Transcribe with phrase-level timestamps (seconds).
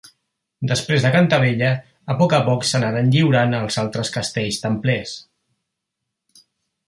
[0.69, 1.67] Després de Cantavella,
[2.13, 5.15] a poc a poc s'anaren lliurant els altres castells templers.